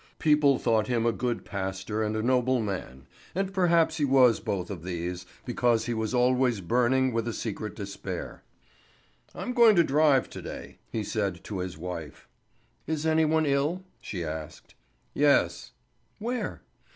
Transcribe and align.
People 0.17 0.57
thought 0.57 0.87
him 0.87 1.05
a 1.05 1.11
good 1.11 1.45
pastor 1.45 2.01
and 2.01 2.15
a 2.15 2.23
noble 2.23 2.59
man; 2.59 3.05
and 3.35 3.53
perhaps 3.53 3.97
he 3.97 4.03
was 4.03 4.39
both 4.39 4.71
of 4.71 4.81
these, 4.81 5.27
because 5.45 5.85
he 5.85 5.93
was 5.93 6.11
always 6.11 6.59
burning 6.59 7.13
with 7.13 7.27
a 7.27 7.33
secret 7.33 7.75
despair. 7.75 8.41
"I'm 9.35 9.53
going 9.53 9.77
a 9.77 9.83
drive 9.83 10.27
to 10.31 10.41
day," 10.41 10.79
he 10.91 11.03
said 11.03 11.43
to 11.43 11.59
his 11.59 11.77
wife. 11.77 12.27
"Is 12.87 13.05
any 13.05 13.25
one 13.25 13.45
ill?" 13.45 13.83
she 13.99 14.23
asked. 14.25 14.73
"Yes." 15.13 15.71
"Where?" 16.17 16.63